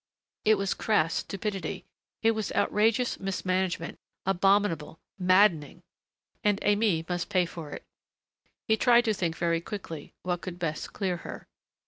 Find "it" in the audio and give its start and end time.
0.45-0.55, 2.23-2.31, 7.69-7.85